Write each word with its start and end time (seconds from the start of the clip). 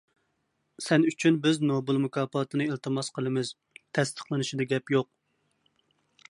سەن 0.85 1.03
ئۈچۈن 1.09 1.35
بىز 1.43 1.59
نوبېل 1.71 1.99
مۇكاپاتىنى 2.05 2.67
ئىلتىماس 2.69 3.13
قىلىمىز، 3.19 3.53
تەستىقلىنىشتا 3.99 4.69
گەپ 4.73 4.95
يوق. 4.97 5.11